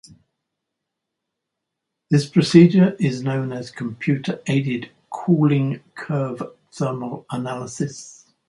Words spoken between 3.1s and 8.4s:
known as Computer-Aided Cooling Curve Thermal Analysis.